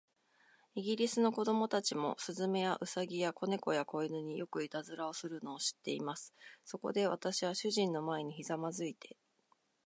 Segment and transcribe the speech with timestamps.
[0.73, 6.33] イギリスの子供たちも、雀や、兎や、小猫や、小犬に、よくいたずらをするのを知っています。
[6.65, 9.15] そこで、私は主人の前にひざまずいて